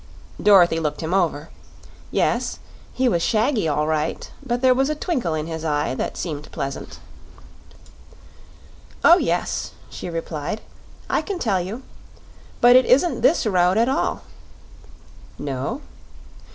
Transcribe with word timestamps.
Dorothy 0.41 0.79
looked 0.79 1.01
him 1.01 1.13
over. 1.13 1.49
Yes, 2.09 2.57
he 2.91 3.07
was 3.07 3.21
shaggy, 3.21 3.67
all 3.67 3.85
right, 3.85 4.31
but 4.43 4.61
there 4.63 4.73
was 4.73 4.89
a 4.89 4.95
twinkle 4.95 5.35
in 5.35 5.45
his 5.45 5.63
eye 5.63 5.93
that 5.93 6.17
seemed 6.17 6.51
pleasant. 6.51 6.97
"Oh 9.03 9.19
yes," 9.19 9.73
she 9.91 10.09
replied; 10.09 10.61
"I 11.07 11.21
can 11.21 11.37
tell 11.37 11.61
you. 11.61 11.83
But 12.61 12.75
it 12.75 12.85
isn't 12.87 13.21
this 13.21 13.45
road 13.45 13.77
at 13.77 13.89
all." 13.89 14.23
"No?" 15.37 15.81